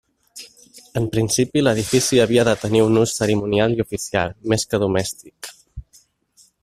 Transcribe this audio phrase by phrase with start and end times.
[1.01, 5.53] En principi l'edifici havia de tenir un ús cerimonial i oficial, més que domèstic.